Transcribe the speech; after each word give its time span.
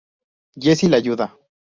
Jessie 0.57 0.87
la 0.89 0.97
ayuda. 0.97 1.27